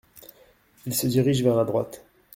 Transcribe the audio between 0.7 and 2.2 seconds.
Il se dirige vers la droite.